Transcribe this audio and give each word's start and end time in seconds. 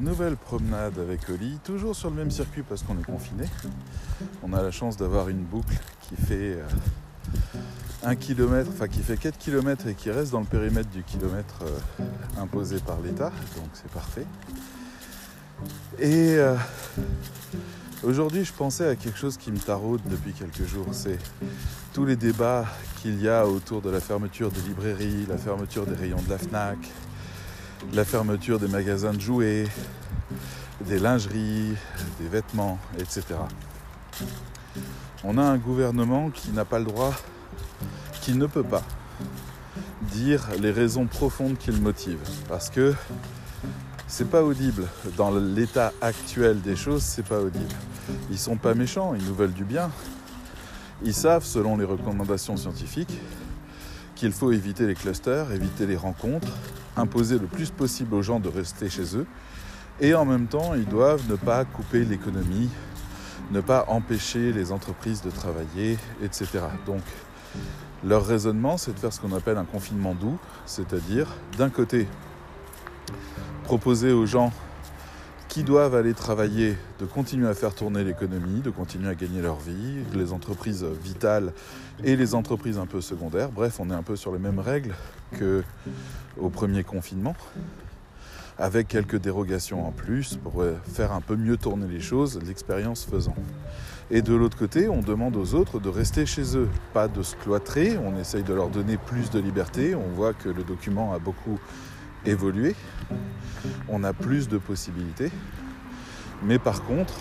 Nouvelle 0.00 0.36
promenade 0.36 0.98
avec 1.00 1.28
Oli, 1.28 1.58
toujours 1.64 1.96
sur 1.96 2.08
le 2.08 2.16
même 2.16 2.30
circuit 2.30 2.62
parce 2.62 2.84
qu'on 2.84 2.98
est 2.98 3.04
confiné. 3.04 3.44
On 4.44 4.52
a 4.52 4.62
la 4.62 4.70
chance 4.70 4.96
d'avoir 4.96 5.28
une 5.28 5.42
boucle 5.42 5.74
qui 6.02 6.14
fait 6.14 6.54
euh, 6.54 6.62
un 8.04 8.14
kilomètre, 8.14 8.70
enfin 8.72 8.86
qui 8.86 9.00
fait 9.00 9.16
4 9.16 9.36
km 9.38 9.88
et 9.88 9.94
qui 9.94 10.12
reste 10.12 10.30
dans 10.30 10.40
le 10.40 10.46
périmètre 10.46 10.88
du 10.90 11.02
kilomètre 11.02 11.62
euh, 11.62 12.04
imposé 12.40 12.78
par 12.78 13.00
l'État, 13.00 13.32
donc 13.56 13.68
c'est 13.72 13.90
parfait. 13.90 14.26
Et 15.98 16.36
euh, 16.36 16.54
aujourd'hui, 18.04 18.44
je 18.44 18.52
pensais 18.52 18.88
à 18.88 18.94
quelque 18.94 19.18
chose 19.18 19.36
qui 19.36 19.50
me 19.50 19.58
taraude 19.58 20.02
depuis 20.08 20.32
quelques 20.32 20.64
jours, 20.64 20.86
c'est 20.92 21.18
tous 21.92 22.04
les 22.04 22.14
débats 22.14 22.66
qu'il 23.02 23.20
y 23.20 23.28
a 23.28 23.48
autour 23.48 23.82
de 23.82 23.90
la 23.90 24.00
fermeture 24.00 24.52
des 24.52 24.60
librairies, 24.60 25.26
la 25.28 25.38
fermeture 25.38 25.86
des 25.86 25.96
rayons 25.96 26.22
de 26.22 26.30
la 26.30 26.38
FNAC, 26.38 26.78
la 27.92 28.04
fermeture 28.04 28.58
des 28.58 28.68
magasins 28.68 29.12
de 29.12 29.20
jouets, 29.20 29.64
des 30.86 30.98
lingeries, 30.98 31.74
des 32.20 32.28
vêtements, 32.28 32.78
etc. 32.98 33.22
On 35.24 35.38
a 35.38 35.42
un 35.42 35.58
gouvernement 35.58 36.30
qui 36.30 36.50
n'a 36.50 36.64
pas 36.64 36.78
le 36.78 36.84
droit, 36.84 37.14
qui 38.20 38.34
ne 38.34 38.46
peut 38.46 38.62
pas 38.62 38.82
dire 40.12 40.48
les 40.60 40.70
raisons 40.70 41.06
profondes 41.06 41.58
qui 41.58 41.70
le 41.70 41.78
motivent. 41.78 42.18
Parce 42.48 42.70
que 42.70 42.94
c'est 44.06 44.30
pas 44.30 44.42
audible. 44.42 44.84
Dans 45.16 45.30
l'état 45.30 45.92
actuel 46.00 46.60
des 46.60 46.76
choses, 46.76 47.02
c'est 47.02 47.26
pas 47.26 47.40
audible. 47.40 47.74
Ils 48.30 48.38
sont 48.38 48.56
pas 48.56 48.74
méchants, 48.74 49.14
ils 49.14 49.24
nous 49.24 49.34
veulent 49.34 49.52
du 49.52 49.64
bien. 49.64 49.90
Ils 51.02 51.14
savent, 51.14 51.44
selon 51.44 51.76
les 51.76 51.84
recommandations 51.84 52.56
scientifiques, 52.56 53.20
qu'il 54.14 54.32
faut 54.32 54.50
éviter 54.50 54.86
les 54.86 54.94
clusters, 54.94 55.52
éviter 55.52 55.86
les 55.86 55.96
rencontres, 55.96 56.52
imposer 56.98 57.38
le 57.38 57.46
plus 57.46 57.70
possible 57.70 58.14
aux 58.14 58.22
gens 58.22 58.40
de 58.40 58.48
rester 58.48 58.88
chez 58.88 59.16
eux. 59.16 59.26
Et 60.00 60.14
en 60.14 60.24
même 60.24 60.46
temps, 60.46 60.74
ils 60.74 60.86
doivent 60.86 61.28
ne 61.28 61.36
pas 61.36 61.64
couper 61.64 62.04
l'économie, 62.04 62.68
ne 63.50 63.60
pas 63.60 63.84
empêcher 63.88 64.52
les 64.52 64.70
entreprises 64.72 65.22
de 65.22 65.30
travailler, 65.30 65.98
etc. 66.22 66.46
Donc, 66.86 67.02
leur 68.04 68.24
raisonnement, 68.24 68.76
c'est 68.76 68.92
de 68.92 68.98
faire 68.98 69.12
ce 69.12 69.20
qu'on 69.20 69.34
appelle 69.34 69.56
un 69.56 69.64
confinement 69.64 70.14
doux, 70.14 70.38
c'est-à-dire, 70.66 71.26
d'un 71.56 71.70
côté, 71.70 72.06
proposer 73.64 74.12
aux 74.12 74.26
gens 74.26 74.52
qui 75.48 75.64
doivent 75.64 75.94
aller 75.94 76.12
travailler 76.12 76.76
de 77.00 77.06
continuer 77.06 77.48
à 77.48 77.54
faire 77.54 77.74
tourner 77.74 78.04
l'économie, 78.04 78.60
de 78.60 78.70
continuer 78.70 79.08
à 79.08 79.14
gagner 79.14 79.40
leur 79.40 79.58
vie, 79.58 79.96
les 80.14 80.32
entreprises 80.32 80.84
vitales 81.02 81.52
et 82.04 82.16
les 82.16 82.34
entreprises 82.34 82.78
un 82.78 82.86
peu 82.86 83.00
secondaires. 83.00 83.50
Bref, 83.50 83.80
on 83.80 83.90
est 83.90 83.94
un 83.94 84.02
peu 84.02 84.14
sur 84.14 84.32
les 84.32 84.38
mêmes 84.38 84.58
règles 84.58 84.94
qu'au 85.38 86.50
premier 86.50 86.84
confinement, 86.84 87.34
avec 88.58 88.88
quelques 88.88 89.16
dérogations 89.16 89.86
en 89.86 89.90
plus 89.90 90.36
pour 90.36 90.62
faire 90.92 91.12
un 91.12 91.22
peu 91.22 91.36
mieux 91.36 91.56
tourner 91.56 91.86
les 91.86 92.00
choses, 92.00 92.38
l'expérience 92.46 93.04
faisant. 93.04 93.34
Et 94.10 94.22
de 94.22 94.34
l'autre 94.34 94.56
côté, 94.56 94.88
on 94.88 95.00
demande 95.00 95.36
aux 95.36 95.54
autres 95.54 95.80
de 95.80 95.88
rester 95.88 96.26
chez 96.26 96.56
eux, 96.56 96.68
pas 96.92 97.08
de 97.08 97.22
se 97.22 97.36
cloîtrer, 97.36 97.98
on 97.98 98.18
essaye 98.18 98.42
de 98.42 98.54
leur 98.54 98.68
donner 98.68 98.96
plus 98.96 99.30
de 99.30 99.38
liberté, 99.38 99.94
on 99.94 100.08
voit 100.14 100.34
que 100.34 100.48
le 100.48 100.62
document 100.62 101.12
a 101.12 101.18
beaucoup 101.18 101.58
évolué, 102.26 102.74
on 103.88 104.04
a 104.04 104.12
plus 104.12 104.48
de 104.48 104.58
possibilités, 104.58 105.30
mais 106.42 106.58
par 106.58 106.82
contre, 106.84 107.14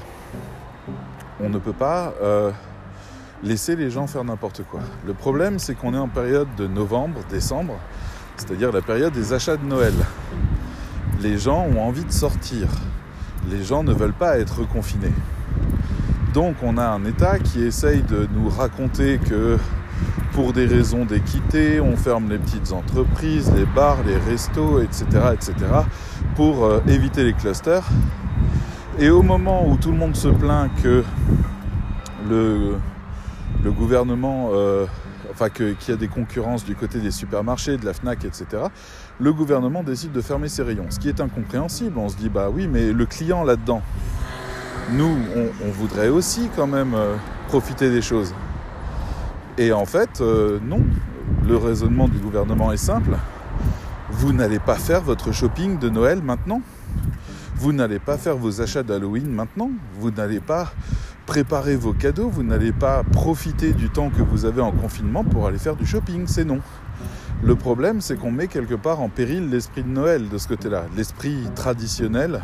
on 1.39 1.50
ne 1.50 1.59
peut 1.59 1.73
pas 1.73 2.14
euh, 2.22 2.52
laisser 3.44 3.76
les 3.76 3.89
gens 3.89 4.08
faire 4.08 4.23
n'importe 4.23 4.64
quoi. 4.64 4.81
Le 5.06 5.14
problème, 5.14 5.59
c'est 5.59 5.76
qu'on 5.76 5.94
est 5.94 6.00
en 6.00 6.08
période 6.08 6.48
de 6.58 6.67
novembre, 6.67 7.22
décembre, 7.30 7.80
c'est-à-dire 8.36 8.72
la 8.72 8.81
période 8.81 9.14
des 9.14 9.34
achats 9.34 9.58
de 9.58 9.66
Noël. 9.66 9.94
Les 11.22 11.38
gens 11.38 11.66
ont 11.66 11.82
envie 11.82 12.06
de 12.06 12.11
sortir. 12.11 12.67
Les 13.50 13.64
gens 13.64 13.84
ne 13.84 13.94
veulent 13.94 14.14
pas 14.14 14.38
être 14.39 14.67
confinés. 14.67 15.14
Donc 16.33 16.58
on 16.61 16.77
a 16.77 16.86
un 16.86 17.04
État 17.05 17.39
qui 17.39 17.64
essaye 17.64 18.04
de 18.04 18.27
nous 18.33 18.49
raconter 18.49 19.17
que 19.17 19.58
pour 20.37 20.53
des 20.53 20.67
raisons 20.67 21.03
d'équité, 21.03 21.81
on 21.81 21.98
ferme 21.98 22.30
les 22.30 22.37
petites 22.37 22.71
entreprises, 22.71 23.52
les 23.55 23.65
bars, 23.65 23.98
les 24.05 24.17
restos, 24.17 24.80
etc., 24.80 25.05
etc., 25.33 25.55
pour 26.36 26.64
euh, 26.64 26.80
éviter 26.87 27.23
les 27.23 27.33
clusters. 27.33 27.83
Et 28.99 29.09
au 29.09 29.23
moment 29.23 29.67
où 29.67 29.77
tout 29.77 29.89
le 29.89 29.98
monde 29.98 30.15
se 30.15 30.27
plaint 30.27 30.70
que 30.83 31.03
le, 32.30 32.75
gouvernement, 33.65 34.52
euh, 34.53 34.86
enfin 35.31 35.49
qu'il 35.49 35.75
y 35.87 35.92
a 35.92 35.95
des 35.95 36.08
concurrences 36.08 36.64
du 36.64 36.75
côté 36.75 36.99
des 36.99 37.09
supermarchés, 37.09 37.77
de 37.77 37.86
la 37.86 37.93
FNAC, 37.93 38.25
etc., 38.25 38.45
le 39.19 39.33
gouvernement 39.33 39.81
décide 39.81 40.11
de 40.11 40.21
fermer 40.21 40.49
ses 40.49 40.61
rayons. 40.61 40.86
Ce 40.92 40.99
qui 40.99 41.09
est 41.09 41.19
incompréhensible. 41.19 41.98
On 41.98 42.09
se 42.09 42.15
dit, 42.15 42.30
bah 42.30 42.52
oui, 42.54 42.67
mais 42.71 42.93
le 42.93 43.05
client 43.08 43.43
là-dedans, 43.43 43.81
nous, 44.92 45.17
on, 45.65 45.71
voudrait 45.71 46.09
aussi 46.09 46.48
quand 46.55 46.67
même 46.67 46.93
euh, 46.93 47.15
profiter 47.48 47.89
des 47.89 48.04
choses. 48.04 48.36
Et 49.58 49.72
en 49.72 49.86
fait, 49.86 50.22
euh, 50.22 50.60
non. 50.64 50.82
Le 51.48 51.58
raisonnement 51.58 52.08
du 52.08 52.20
gouvernement 52.20 52.72
est 52.72 52.78
simple. 52.78 53.18
Vous 54.12 54.32
n'allez 54.32 54.60
pas 54.60 54.76
faire 54.76 55.02
votre 55.02 55.32
shopping 55.32 55.80
de 55.80 55.90
Noël 55.90 56.22
maintenant. 56.22 56.62
Vous 57.56 57.73
n'allez 57.73 58.00
pas 58.00 58.17
faire 58.17 58.38
vos 58.38 58.62
achats 58.62 58.84
d'Halloween 58.84 59.30
maintenant. 59.30 59.72
Vous 60.00 60.12
n'allez 60.12 60.40
pas 60.40 60.72
préparer 61.26 61.76
vos 61.76 61.94
cadeaux. 61.94 62.30
Vous 62.30 62.44
n'allez 62.44 62.72
pas 62.72 63.04
profiter 63.04 63.73
du 63.73 63.90
temps 63.90 64.10
que 64.10 64.22
vous 64.22 64.46
avez 64.46 64.62
en 64.62 64.72
confinement 64.72 65.23
pour 65.23 65.48
aller 65.48 65.58
faire 65.58 65.76
du 65.76 65.88
shopping. 65.88 66.28
C'est 66.28 66.46
non. 66.46 66.60
Le 67.42 67.56
problème, 67.56 68.00
c'est 68.00 68.16
qu'on 68.16 68.32
met 68.32 68.48
quelque 68.48 68.76
part 68.76 69.02
en 69.02 69.10
péril 69.10 69.50
l'esprit 69.50 69.84
de 69.84 69.90
Noël 69.90 70.30
de 70.30 70.38
ce 70.38 70.48
côté-là. 70.48 70.86
L'esprit 70.96 71.38
traditionnel 71.56 72.42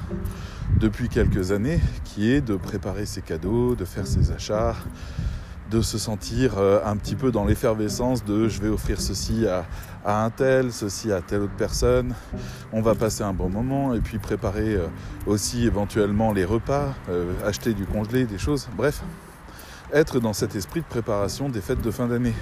depuis 0.79 1.09
quelques 1.09 1.51
années 1.51 1.79
qui 2.03 2.31
est 2.31 2.41
de 2.41 2.55
préparer 2.55 3.05
ses 3.05 3.21
cadeaux, 3.21 3.75
de 3.75 3.85
faire 3.85 4.07
ses 4.07 4.31
achats, 4.31 4.75
de 5.73 5.81
se 5.81 5.97
sentir 5.97 6.59
euh, 6.59 6.79
un 6.85 6.95
petit 6.95 7.15
peu 7.15 7.31
dans 7.31 7.45
l'effervescence 7.45 8.23
de 8.23 8.47
je 8.47 8.61
vais 8.61 8.69
offrir 8.69 9.01
ceci 9.01 9.47
à, 9.47 9.65
un 10.05 10.29
tel, 10.29 10.71
ceci 10.71 11.11
à 11.11 11.19
telle 11.21 11.41
autre 11.41 11.55
personne, 11.57 12.13
on 12.71 12.81
va 12.81 12.93
passer 12.93 13.23
un 13.23 13.33
bon 13.33 13.49
moment 13.49 13.95
et 13.95 13.99
puis 13.99 14.19
préparer 14.19 14.75
euh, 14.75 14.85
aussi 15.25 15.65
éventuellement 15.65 16.31
les 16.31 16.45
repas, 16.45 16.93
euh, 17.09 17.33
acheter 17.43 17.73
du 17.73 17.85
congelé, 17.85 18.25
des 18.25 18.37
choses, 18.37 18.69
bref, 18.77 19.01
être 19.91 20.19
dans 20.19 20.33
cet 20.33 20.55
esprit 20.55 20.81
de 20.81 20.85
préparation 20.85 21.49
des 21.49 21.61
fêtes 21.61 21.81
de 21.81 21.89
fin 21.89 22.07
d'année. 22.07 22.35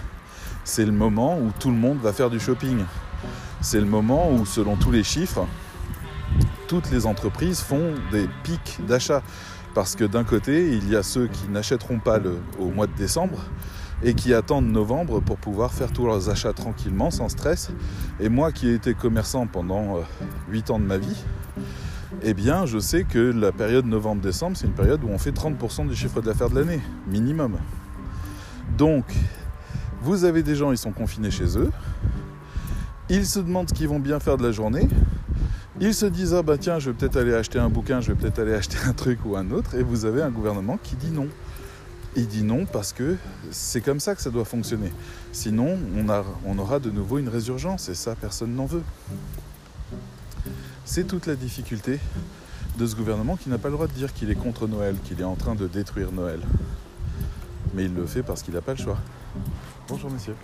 C'est 0.66 0.86
le 0.86 0.92
moment 0.92 1.40
où 1.40 1.52
tout 1.58 1.69
le 1.69 1.78
monde 1.78 2.00
va 2.00 2.12
faire 2.12 2.30
du 2.30 2.40
shopping. 2.40 2.84
C'est 3.62 3.80
le 3.80 3.86
moment 3.86 4.30
où, 4.30 4.46
selon 4.46 4.75
tous 4.75 4.92
les 4.92 5.03
chiffres, 5.03 5.48
toutes 6.68 6.92
les 6.92 7.06
entreprises 7.06 7.62
font 7.62 7.94
des 8.12 8.28
pics 8.44 8.80
d'achat. 8.88 9.22
Parce 9.74 9.96
que 9.96 10.04
d'un 10.04 10.24
côté, 10.24 10.76
il 10.76 10.90
y 10.90 10.96
a 10.96 11.04
ceux 11.04 11.28
qui 11.28 11.48
n'achèteront 11.48 12.00
pas 12.00 12.20
au 12.59 12.70
mois 12.70 12.88
de 12.88 12.96
décembre 12.96 13.40
et 14.04 14.14
qui 14.14 14.34
attendent 14.34 14.70
novembre 14.70 15.20
pour 15.22 15.38
pouvoir 15.38 15.72
faire 15.72 15.92
tous 15.92 16.06
leurs 16.06 16.30
achats 16.30 16.54
tranquillement, 16.54 17.12
sans 17.12 17.30
stress. 17.30 17.72
Et 18.20 18.30
moi 18.30 18.52
qui 18.52 18.68
ai 18.68 18.74
été 18.74 18.94
commerçant 18.94 19.48
pendant 19.48 20.00
8 20.50 20.70
euh, 20.70 20.74
ans 20.74 20.80
de 20.80 20.86
ma 20.86 20.98
vie, 20.98 21.24
eh 22.24 22.34
bien 22.34 22.66
je 22.66 22.80
sais 22.80 23.04
que 23.04 23.20
la 23.20 23.52
période 23.52 23.86
novembre-décembre, 23.86 24.58
c'est 24.58 24.68
une 24.68 24.74
période 24.74 25.04
où 25.04 25.08
on 25.08 25.18
fait 25.18 25.31
30% 25.31 25.88
du 25.88 25.96
chiffre 25.96 26.22
d'affaires 26.22 26.50
de 26.50 26.60
l'année, 26.60 26.81
minimum. 27.08 27.58
Donc, 28.78 29.06
vous 30.02 30.26
avez 30.26 30.44
des 30.44 30.56
gens, 30.56 30.72
ils 30.72 30.78
sont 30.78 30.92
confinés 30.92 31.31
chez 31.31 31.58
eux, 31.58 31.72
ils 33.10 33.26
se 33.26 33.40
demandent 33.40 33.70
ce 33.70 33.74
qu'ils 33.74 33.88
vont 33.88 34.00
bien 34.00 34.20
faire 34.20 34.38
de 34.38 34.44
la 34.44 34.52
journée, 34.52 34.88
ils 35.81 35.96
se 35.96 36.06
disent 36.06 36.34
ah 36.36 36.44
bah 36.44 36.58
tiens 36.58 36.80
je 36.80 36.92
vais 36.92 36.96
peut-être 36.96 37.18
aller 37.18 37.34
acheter 37.34 37.59
un 37.59 37.69
bouquin, 37.69 38.00
je 38.02 38.14
vais 38.14 38.18
peut-être 38.18 38.40
aller 38.40 38.53
acheter 38.62 38.78
un 38.86 38.94
truc 38.94 39.19
ou 39.25 39.36
un 39.36 39.50
autre, 39.52 39.75
et 39.75 39.84
vous 39.84 40.06
avez 40.06 40.22
un 40.22 40.30
gouvernement 40.30 40.78
qui 40.81 40.96
dit 40.96 41.12
non. 41.12 41.28
Il 42.16 42.28
dit 42.28 42.44
non 42.44 42.66
parce 42.66 42.92
que 42.92 43.16
c'est 43.52 43.80
comme 43.80 44.00
ça 44.02 44.16
que 44.16 44.22
ça 44.22 44.30
doit 44.30 44.46
fonctionner. 44.46 44.92
Sinon 45.31 45.78
on, 45.96 46.24
on 46.46 46.58
aura 46.59 46.80
de 46.80 46.92
nouveau 46.92 47.18
une 47.19 47.30
résurgence 47.30 47.89
et 47.89 47.95
ça 47.95 48.16
personne 48.16 48.54
n'en 48.54 48.66
veut. 48.66 48.83
C'est 50.86 51.06
toute 51.06 51.25
la 51.25 51.36
difficulté 51.36 52.00
de 52.78 52.86
ce 52.86 52.95
gouvernement 52.95 53.38
qui 53.38 53.50
n'a 53.50 53.57
pas 53.57 53.69
le 53.69 53.75
droit 53.75 53.88
de 53.88 53.94
dire 53.94 54.13
qu'il 54.13 54.30
est 54.30 54.36
contre 54.36 54.68
Noël, 54.68 54.95
qu'il 55.06 55.22
est 55.22 55.25
en 55.25 55.36
train 55.36 55.56
de 55.56 55.68
détruire 55.68 56.12
Noël. 56.12 56.42
Mais 57.74 57.86
il 57.86 57.94
le 57.94 58.06
fait 58.06 58.24
parce 58.24 58.44
qu'il 58.44 58.54
n'a 58.54 58.62
pas 58.62 58.74
le 58.74 58.83
choix. 58.83 58.98
Bonjour 59.88 60.12
monsieur. 60.12 60.36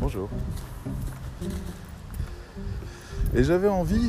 Bonjour. 0.00 0.28
Et 3.34 3.44
j'avais 3.44 3.68
envie 3.68 4.08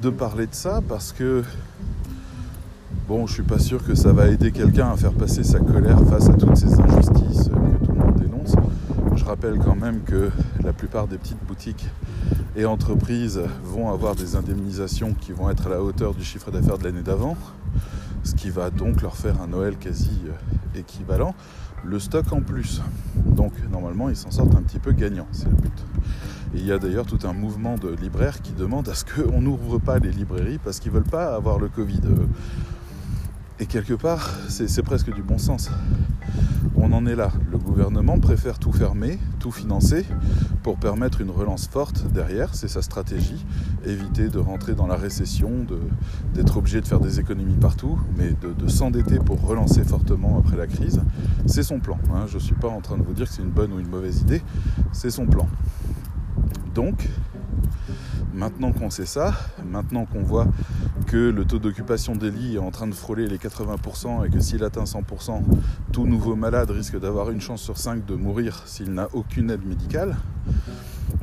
de 0.00 0.08
parler 0.08 0.46
de 0.46 0.54
ça 0.54 0.80
parce 0.88 1.12
que, 1.12 1.44
bon, 3.06 3.26
je 3.26 3.34
suis 3.34 3.42
pas 3.42 3.58
sûr 3.58 3.84
que 3.84 3.94
ça 3.94 4.12
va 4.14 4.28
aider 4.28 4.50
quelqu'un 4.50 4.90
à 4.90 4.96
faire 4.96 5.12
passer 5.12 5.44
sa 5.44 5.60
colère 5.60 6.00
face 6.08 6.28
à 6.30 6.32
toutes 6.32 6.56
ces 6.56 6.72
injustices 6.80 7.48
que 7.48 7.84
tout 7.84 7.92
le 7.92 7.98
monde 7.98 8.16
dénonce. 8.18 8.54
Je 9.14 9.24
rappelle 9.26 9.58
quand 9.58 9.76
même 9.76 10.00
que 10.04 10.30
la 10.64 10.72
plupart 10.72 11.06
des 11.06 11.18
petites 11.18 11.44
boutiques 11.46 11.86
et 12.56 12.64
entreprises 12.64 13.42
vont 13.62 13.90
avoir 13.90 14.14
des 14.16 14.36
indemnisations 14.36 15.12
qui 15.12 15.32
vont 15.32 15.50
être 15.50 15.66
à 15.66 15.70
la 15.70 15.82
hauteur 15.82 16.14
du 16.14 16.24
chiffre 16.24 16.50
d'affaires 16.50 16.78
de 16.78 16.84
l'année 16.84 17.02
d'avant, 17.02 17.36
ce 18.24 18.34
qui 18.34 18.48
va 18.48 18.70
donc 18.70 19.02
leur 19.02 19.16
faire 19.16 19.40
un 19.42 19.48
Noël 19.48 19.76
quasi 19.76 20.22
euh, 20.26 20.78
équivalent. 20.78 21.34
Le 21.84 21.98
stock 21.98 22.32
en 22.32 22.40
plus. 22.40 22.80
Donc 23.26 23.52
normalement 23.70 24.08
ils 24.08 24.16
s'en 24.16 24.30
sortent 24.30 24.54
un 24.54 24.62
petit 24.62 24.78
peu 24.78 24.92
gagnants, 24.92 25.28
c'est 25.30 25.44
le 25.44 25.56
but. 25.56 25.84
Il 26.54 26.64
y 26.64 26.72
a 26.72 26.78
d'ailleurs 26.78 27.06
tout 27.06 27.18
un 27.24 27.32
mouvement 27.32 27.76
de 27.76 27.88
libraires 27.88 28.40
qui 28.40 28.52
demandent 28.52 28.88
à 28.88 28.94
ce 28.94 29.04
qu'on 29.04 29.40
n'ouvre 29.40 29.78
pas 29.78 29.98
les 29.98 30.10
librairies 30.10 30.58
parce 30.58 30.80
qu'ils 30.80 30.92
ne 30.92 30.96
veulent 30.96 31.10
pas 31.10 31.34
avoir 31.34 31.58
le 31.58 31.68
Covid. 31.68 32.00
Et 33.60 33.66
quelque 33.66 33.94
part, 33.94 34.30
c'est 34.48 34.82
presque 34.82 35.12
du 35.12 35.22
bon 35.22 35.38
sens. 35.38 35.70
On 36.76 36.92
en 36.92 37.06
est 37.06 37.16
là. 37.16 37.32
Le 37.50 37.58
gouvernement 37.58 38.20
préfère 38.20 38.60
tout 38.60 38.72
fermer, 38.72 39.18
tout 39.40 39.50
financer, 39.50 40.06
pour 40.62 40.76
permettre 40.76 41.20
une 41.20 41.30
relance 41.30 41.66
forte 41.66 42.06
derrière. 42.12 42.54
C'est 42.54 42.68
sa 42.68 42.82
stratégie. 42.82 43.44
Éviter 43.84 44.28
de 44.28 44.38
rentrer 44.38 44.74
dans 44.74 44.86
la 44.86 44.94
récession, 44.94 45.66
d'être 46.34 46.56
obligé 46.56 46.80
de 46.80 46.86
faire 46.86 47.00
des 47.00 47.18
économies 47.18 47.56
partout, 47.56 47.98
mais 48.16 48.32
de, 48.40 48.68
s'endetter 48.68 49.18
pour 49.18 49.40
relancer 49.40 49.82
fortement 49.82 50.38
après 50.38 50.56
la 50.56 50.68
crise. 50.68 51.00
C'est 51.46 51.64
son 51.64 51.80
plan. 51.80 51.98
Hein. 52.14 52.26
Je 52.28 52.34
ne 52.34 52.42
suis 52.42 52.54
pas 52.54 52.68
en 52.68 52.80
train 52.80 52.96
de 52.96 53.02
vous 53.02 53.12
dire 53.12 53.26
que 53.28 53.34
c'est 53.34 53.42
une 53.42 53.50
bonne 53.50 53.72
ou 53.72 53.80
une 53.80 53.88
mauvaise 53.88 54.20
idée. 54.20 54.42
C'est 54.92 55.10
son 55.10 55.26
plan. 55.26 55.48
Donc, 56.78 57.08
Maintenant 58.34 58.70
qu'on 58.70 58.88
sait 58.88 59.04
ça, 59.04 59.34
maintenant 59.68 60.04
qu'on 60.04 60.22
voit 60.22 60.46
que 61.08 61.16
le 61.16 61.44
taux 61.44 61.58
d'occupation 61.58 62.14
des 62.14 62.30
lits 62.30 62.54
est 62.54 62.60
en 62.60 62.70
train 62.70 62.86
de 62.86 62.94
frôler 62.94 63.26
les 63.26 63.36
80% 63.36 64.24
et 64.24 64.30
que 64.30 64.38
s'il 64.38 64.62
atteint 64.62 64.84
100%, 64.84 65.42
tout 65.90 66.06
nouveau 66.06 66.36
malade 66.36 66.70
risque 66.70 67.00
d'avoir 67.00 67.30
une 67.30 67.40
chance 67.40 67.62
sur 67.62 67.78
5 67.78 68.06
de 68.06 68.14
mourir 68.14 68.62
s'il 68.66 68.92
n'a 68.92 69.08
aucune 69.12 69.50
aide 69.50 69.66
médicale, 69.66 70.18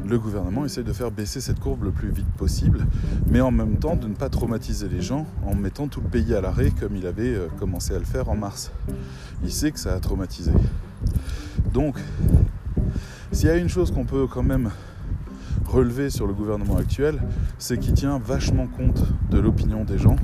le 0.06 0.20
gouvernement 0.20 0.66
essaie 0.66 0.84
de 0.84 0.92
faire 0.92 1.10
baisser 1.10 1.40
cette 1.40 1.62
courbe 1.62 1.86
le 1.86 1.92
plus 1.92 2.10
vite 2.10 2.30
possible, 2.36 2.86
mais 3.28 3.40
en 3.40 3.52
même 3.52 3.78
temps 3.78 3.96
de 3.96 4.10
ne 4.10 4.16
pas 4.16 4.28
traumatiser 4.28 4.90
les 4.90 5.02
gens 5.02 5.26
en 5.46 5.56
mettant 5.56 5.88
tout 5.88 6.02
le 6.02 6.10
pays 6.10 6.36
à 6.36 6.42
l'arrêt 6.42 6.72
comme 6.72 6.98
il 6.98 7.08
avait 7.08 7.34
euh, 7.34 7.48
commencé 7.58 7.96
à 7.96 8.00
le 8.00 8.06
faire 8.06 8.28
en 8.28 8.36
mars. 8.36 8.74
Il 9.42 9.54
sait 9.54 9.72
que 9.72 9.80
ça 9.80 9.94
a 9.94 10.00
traumatisé. 10.02 10.52
Donc, 11.72 11.96
s'il 13.32 13.48
y 13.48 13.52
a 13.52 13.56
une 13.56 13.70
chose 13.70 13.92
qu'on 13.92 14.04
peut 14.04 14.28
quand 14.28 14.44
même 14.44 14.72
relevé 15.66 16.10
sur 16.10 16.28
le 16.28 16.34
gouvernement 16.34 16.78
actuel, 16.78 17.22
c'est 17.58 17.78
qu'il 17.78 17.94
tient 17.94 18.20
vachement 18.20 18.68
compte 18.68 19.04
de 19.30 19.40
l'opinion 19.40 19.84
des 19.84 19.98
gens 19.98 20.16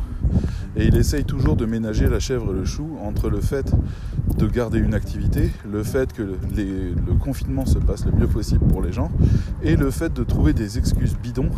et 0.75 0.85
il 0.85 0.95
essaye 0.95 1.25
toujours 1.25 1.55
de 1.55 1.65
ménager 1.65 2.07
la 2.07 2.19
chèvre 2.19 2.51
et 2.51 2.53
le 2.53 2.65
chou 2.65 2.97
entre 3.03 3.29
le 3.29 3.41
fait 3.41 3.73
de 4.37 4.47
garder 4.47 4.79
une 4.79 4.93
activité, 4.93 5.51
le 5.69 5.83
fait 5.83 6.13
que 6.13 6.21
le 6.21 7.13
confinement 7.19 7.65
se 7.65 7.77
passe 7.77 8.05
le 8.05 8.11
mieux 8.11 8.27
possible 8.27 8.65
pour 8.67 8.81
les 8.81 8.91
gens 8.91 9.11
et 9.61 9.75
le 9.75 9.91
fait 9.91 10.13
de 10.13 10.23
trouver 10.23 10.53
des 10.53 10.77
excuses 10.77 11.17
bidons 11.17 11.49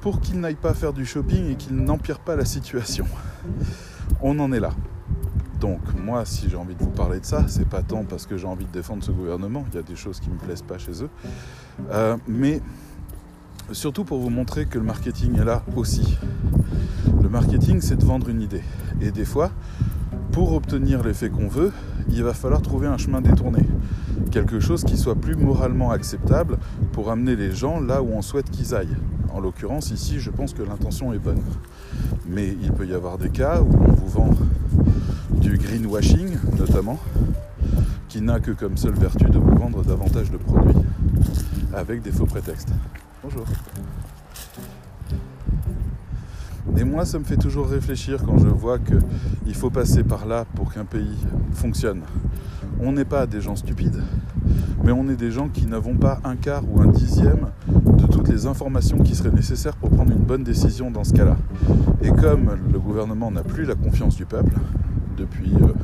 pour 0.00 0.20
qu'ils 0.20 0.40
n'aillent 0.40 0.54
pas 0.54 0.74
faire 0.74 0.92
du 0.92 1.04
shopping 1.04 1.50
et 1.50 1.54
qu'ils 1.56 1.76
n'empirent 1.76 2.20
pas 2.20 2.36
la 2.36 2.44
situation. 2.44 3.06
On 4.22 4.38
en 4.38 4.52
est 4.52 4.60
là. 4.60 4.70
Donc 5.60 5.80
moi, 5.94 6.24
si 6.24 6.48
j'ai 6.48 6.56
envie 6.56 6.74
de 6.74 6.82
vous 6.82 6.90
parler 6.90 7.20
de 7.20 7.26
ça, 7.26 7.44
c'est 7.48 7.68
pas 7.68 7.82
tant 7.82 8.04
parce 8.04 8.26
que 8.26 8.38
j'ai 8.38 8.46
envie 8.46 8.64
de 8.64 8.72
défendre 8.72 9.04
ce 9.04 9.10
gouvernement. 9.10 9.64
Il 9.70 9.76
y 9.76 9.78
a 9.78 9.82
des 9.82 9.96
choses 9.96 10.18
qui 10.18 10.30
me 10.30 10.36
plaisent 10.36 10.62
pas 10.62 10.78
chez 10.78 11.02
eux, 11.02 11.10
euh, 11.90 12.16
mais 12.26 12.62
surtout 13.72 14.04
pour 14.04 14.18
vous 14.18 14.30
montrer 14.30 14.66
que 14.66 14.78
le 14.78 14.84
marketing 14.84 15.38
est 15.38 15.44
là 15.44 15.62
aussi. 15.76 16.18
Le 17.22 17.28
marketing, 17.28 17.80
c'est 17.80 17.96
de 17.96 18.04
vendre 18.04 18.28
une 18.28 18.42
idée. 18.42 18.62
Et 19.00 19.10
des 19.10 19.24
fois, 19.24 19.50
pour 20.32 20.52
obtenir 20.54 21.02
l'effet 21.02 21.30
qu'on 21.30 21.48
veut, 21.48 21.72
il 22.08 22.22
va 22.22 22.34
falloir 22.34 22.62
trouver 22.62 22.86
un 22.86 22.98
chemin 22.98 23.20
détourné. 23.20 23.64
Quelque 24.30 24.60
chose 24.60 24.84
qui 24.84 24.96
soit 24.96 25.14
plus 25.14 25.36
moralement 25.36 25.90
acceptable 25.90 26.58
pour 26.92 27.10
amener 27.10 27.36
les 27.36 27.52
gens 27.52 27.80
là 27.80 28.02
où 28.02 28.10
on 28.12 28.22
souhaite 28.22 28.50
qu'ils 28.50 28.74
aillent. 28.74 28.96
En 29.32 29.40
l'occurrence, 29.40 29.90
ici, 29.90 30.18
je 30.18 30.30
pense 30.30 30.52
que 30.52 30.62
l'intention 30.62 31.12
est 31.12 31.18
bonne. 31.18 31.42
Mais 32.28 32.56
il 32.62 32.72
peut 32.72 32.86
y 32.86 32.94
avoir 32.94 33.18
des 33.18 33.30
cas 33.30 33.60
où 33.60 33.70
on 33.72 33.92
vous 33.92 34.08
vend 34.08 34.30
du 35.32 35.56
greenwashing, 35.56 36.36
notamment, 36.58 36.98
qui 38.08 38.20
n'a 38.20 38.40
que 38.40 38.50
comme 38.50 38.76
seule 38.76 38.94
vertu 38.94 39.24
de 39.24 39.38
vous 39.38 39.54
vendre 39.56 39.84
davantage 39.84 40.30
de 40.30 40.36
produits 40.36 40.74
avec 41.72 42.02
des 42.02 42.10
faux 42.10 42.26
prétextes. 42.26 42.70
Bonjour. 43.22 43.44
Et 46.78 46.84
moi, 46.84 47.04
ça 47.04 47.18
me 47.18 47.24
fait 47.24 47.36
toujours 47.36 47.66
réfléchir 47.66 48.22
quand 48.24 48.38
je 48.38 48.48
vois 48.48 48.78
qu'il 48.78 49.54
faut 49.54 49.68
passer 49.68 50.02
par 50.02 50.24
là 50.24 50.46
pour 50.54 50.72
qu'un 50.72 50.86
pays 50.86 51.18
fonctionne. 51.52 52.00
On 52.80 52.92
n'est 52.92 53.04
pas 53.04 53.26
des 53.26 53.42
gens 53.42 53.56
stupides, 53.56 54.02
mais 54.82 54.92
on 54.92 55.06
est 55.10 55.16
des 55.16 55.30
gens 55.30 55.48
qui 55.48 55.66
n'avons 55.66 55.96
pas 55.96 56.20
un 56.24 56.36
quart 56.36 56.62
ou 56.66 56.80
un 56.80 56.86
dixième 56.86 57.48
de 57.68 58.06
toutes 58.06 58.28
les 58.28 58.46
informations 58.46 58.98
qui 58.98 59.14
seraient 59.14 59.30
nécessaires 59.30 59.76
pour 59.76 59.90
prendre 59.90 60.12
une 60.12 60.24
bonne 60.24 60.44
décision 60.44 60.90
dans 60.90 61.04
ce 61.04 61.12
cas-là. 61.12 61.36
Et 62.00 62.10
comme 62.10 62.56
le 62.72 62.78
gouvernement 62.78 63.30
n'a 63.30 63.42
plus 63.42 63.66
la 63.66 63.74
confiance 63.74 64.16
du 64.16 64.24
peuple, 64.24 64.54
depuis, 65.18 65.52
euh, 65.60 65.74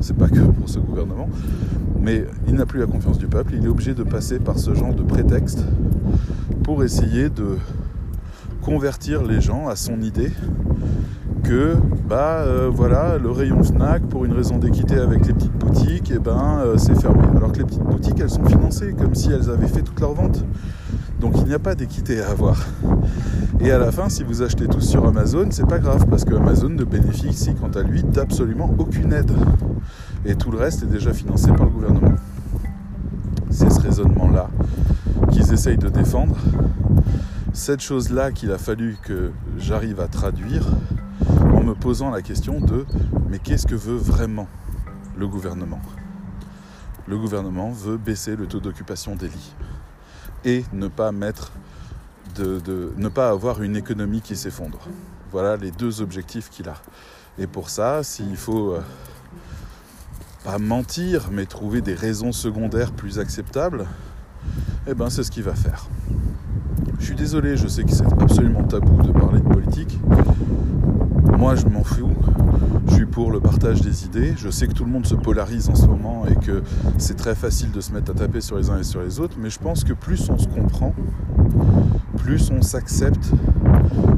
c'est 0.00 0.16
pas 0.16 0.28
que 0.28 0.40
pour 0.40 0.68
ce 0.68 0.80
gouvernement, 0.80 1.30
mais 1.98 2.26
il 2.46 2.54
n'a 2.54 2.66
plus 2.66 2.80
la 2.80 2.86
confiance 2.86 3.16
du 3.16 3.26
peuple, 3.26 3.54
il 3.56 3.64
est 3.64 3.68
obligé 3.68 3.94
de 3.94 4.02
passer 4.02 4.38
par 4.38 4.58
ce 4.58 4.74
genre 4.74 4.94
de 4.94 5.02
prétexte 5.02 5.64
pour 6.64 6.82
essayer 6.82 7.28
de 7.28 7.58
convertir 8.62 9.22
les 9.22 9.42
gens 9.42 9.68
à 9.68 9.76
son 9.76 10.00
idée 10.00 10.32
que 11.42 11.76
bah 12.08 12.38
euh, 12.38 12.70
voilà 12.72 13.18
le 13.18 13.30
rayon 13.30 13.62
Fnac 13.62 14.02
pour 14.08 14.24
une 14.24 14.32
raison 14.32 14.56
d'équité 14.56 14.96
avec 14.96 15.26
les 15.26 15.34
petites 15.34 15.52
boutiques 15.52 16.10
et 16.10 16.14
eh 16.16 16.18
ben 16.18 16.60
euh, 16.60 16.78
c'est 16.78 16.98
fermé. 16.98 17.22
Alors 17.36 17.52
que 17.52 17.58
les 17.58 17.64
petites 17.64 17.82
boutiques 17.82 18.18
elles 18.18 18.30
sont 18.30 18.46
financées 18.46 18.94
comme 18.98 19.14
si 19.14 19.30
elles 19.30 19.50
avaient 19.50 19.68
fait 19.68 19.82
toute 19.82 20.00
leur 20.00 20.14
vente 20.14 20.42
donc 21.20 21.34
il 21.36 21.44
n'y 21.44 21.54
a 21.54 21.58
pas 21.58 21.74
d'équité 21.74 22.22
à 22.22 22.30
avoir. 22.30 22.66
Et 23.60 23.70
à 23.70 23.78
la 23.78 23.92
fin 23.92 24.08
si 24.08 24.24
vous 24.24 24.40
achetez 24.40 24.66
tous 24.66 24.80
sur 24.80 25.06
Amazon 25.06 25.48
c'est 25.50 25.68
pas 25.68 25.78
grave 25.78 26.06
parce 26.08 26.24
que 26.24 26.34
Amazon 26.34 26.70
ne 26.70 26.84
bénéficie 26.84 27.54
quant 27.54 27.78
à 27.78 27.82
lui 27.82 28.02
d'absolument 28.02 28.74
aucune 28.78 29.12
aide. 29.12 29.32
Et 30.24 30.34
tout 30.34 30.50
le 30.50 30.56
reste 30.56 30.82
est 30.82 30.90
déjà 30.90 31.12
financé 31.12 31.48
par 31.48 31.66
le 31.66 31.72
gouvernement. 31.72 32.14
C'est 33.50 33.70
ce 33.70 33.80
raisonnement 33.80 34.30
là 34.30 34.48
qu'ils 35.34 35.52
essayent 35.52 35.78
de 35.78 35.88
défendre. 35.88 36.36
Cette 37.52 37.80
chose-là 37.80 38.30
qu'il 38.30 38.52
a 38.52 38.58
fallu 38.58 38.96
que 39.02 39.32
j'arrive 39.58 39.98
à 39.98 40.06
traduire 40.06 40.64
en 41.52 41.64
me 41.64 41.74
posant 41.74 42.10
la 42.10 42.22
question 42.22 42.60
de 42.60 42.86
mais 43.28 43.40
qu'est-ce 43.40 43.66
que 43.66 43.74
veut 43.74 43.96
vraiment 43.96 44.46
le 45.16 45.26
gouvernement? 45.26 45.80
Le 47.08 47.18
gouvernement 47.18 47.72
veut 47.72 47.96
baisser 47.96 48.36
le 48.36 48.46
taux 48.46 48.60
d'occupation 48.60 49.16
des 49.16 49.26
lits 49.26 49.54
et 50.44 50.64
ne 50.72 50.86
pas 50.86 51.10
mettre 51.10 51.50
de, 52.36 52.92
ne 52.96 53.08
pas 53.08 53.28
avoir 53.28 53.60
une 53.60 53.74
économie 53.74 54.20
qui 54.20 54.36
s'effondre. 54.36 54.78
Voilà 55.32 55.56
les 55.56 55.72
deux 55.72 56.00
objectifs 56.00 56.48
qu'il 56.48 56.68
a. 56.68 56.76
Et 57.38 57.48
pour 57.48 57.70
ça, 57.70 58.04
s'il 58.04 58.36
faut 58.36 58.74
euh, 58.74 58.80
pas 60.44 60.58
mentir, 60.58 61.30
mais 61.32 61.46
trouver 61.46 61.80
des 61.80 61.94
raisons 61.94 62.30
secondaires 62.30 62.92
plus 62.92 63.18
acceptables, 63.18 63.86
eh 64.86 64.94
ben 64.94 65.08
c'est 65.08 65.22
ce 65.22 65.30
qu'il 65.30 65.42
va 65.42 65.54
faire. 65.54 65.86
Je 66.98 67.06
suis 67.06 67.14
désolé, 67.14 67.56
je 67.56 67.66
sais 67.68 67.84
que 67.84 67.92
c'est 67.92 68.04
absolument 68.20 68.62
tabou 68.64 69.02
de 69.02 69.12
parler 69.12 69.40
de 69.40 69.48
politique. 69.48 69.98
Moi, 71.38 71.54
je 71.56 71.66
m'en 71.66 71.84
fous. 71.84 72.10
Pour 73.14 73.30
le 73.30 73.38
partage 73.38 73.80
des 73.80 74.06
idées. 74.06 74.34
Je 74.36 74.50
sais 74.50 74.66
que 74.66 74.72
tout 74.72 74.84
le 74.84 74.90
monde 74.90 75.06
se 75.06 75.14
polarise 75.14 75.68
en 75.68 75.76
ce 75.76 75.86
moment 75.86 76.26
et 76.26 76.34
que 76.34 76.64
c'est 76.98 77.16
très 77.16 77.36
facile 77.36 77.70
de 77.70 77.80
se 77.80 77.92
mettre 77.92 78.10
à 78.10 78.14
taper 78.14 78.40
sur 78.40 78.56
les 78.56 78.70
uns 78.70 78.78
et 78.78 78.82
sur 78.82 79.02
les 79.02 79.20
autres. 79.20 79.36
Mais 79.38 79.50
je 79.50 79.60
pense 79.60 79.84
que 79.84 79.92
plus 79.92 80.28
on 80.30 80.36
se 80.36 80.48
comprend, 80.48 80.92
plus 82.18 82.50
on 82.50 82.60
s'accepte 82.60 83.30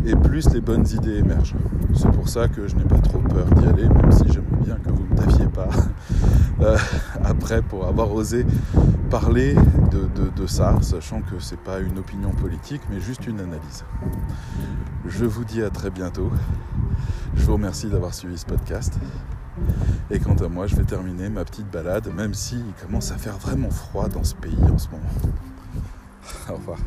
et 0.07 0.17
plus 0.17 0.49
les 0.51 0.63
bonnes 0.63 0.87
idées 0.89 1.19
émergent. 1.19 1.57
C'est 1.95 2.11
pour 2.11 2.29
ça 2.31 2.49
que 2.49 2.69
je 2.69 2.75
n'ai 2.75 2.85
pas 2.85 2.99
trop 2.99 3.19
peur 3.19 3.45
d'y 3.57 3.67
aller, 3.67 3.87
même 3.87 4.13
si 4.13 4.25
j'aimerais 4.33 4.65
bien 4.65 4.77
que 4.77 4.91
vous 4.91 5.05
ne 5.05 5.11
me 5.11 5.17
tafiez 5.17 5.47
pas 5.47 5.69
euh, 6.63 6.79
après 7.23 7.61
pour 7.61 7.87
avoir 7.87 8.15
osé 8.15 8.47
parler 9.11 9.55
de, 9.91 10.47
ça, 10.47 10.77
sachant 10.81 11.21
que 11.21 11.39
ce 11.39 11.53
n'est 11.53 11.61
pas 11.61 11.81
une 11.81 11.99
opinion 11.99 12.31
politique, 12.31 12.81
mais 12.91 13.01
juste 13.01 13.27
une 13.27 13.41
analyse. 13.41 13.85
Je 15.07 15.25
vous 15.25 15.45
dis 15.45 15.63
à 15.63 15.71
très 15.71 15.91
bientôt. 15.91 16.31
Je 17.37 17.45
vous 17.45 17.55
remercie 17.55 17.89
d'avoir 17.89 18.15
suivi 18.15 18.37
ce 18.37 18.47
podcast. 18.47 18.95
Et 20.11 20.19
quant 20.19 20.35
à 20.35 20.49
moi, 20.49 20.67
je 20.67 20.77
vais 20.77 20.85
terminer 20.85 21.29
ma 21.29 21.45
petite 21.45 21.71
balade, 21.71 22.13
même 22.15 22.35
s'il 22.35 22.65
commence 22.83 23.13
à 23.13 23.17
faire 23.17 23.39
vraiment 23.39 23.71
froid 23.71 24.09
dans 24.09 24.25
ce 24.25 24.35
pays 24.35 24.59
en 24.73 24.79
ce 24.79 24.89
moment. 24.89 25.11
Au 26.51 26.55
revoir. 26.55 26.79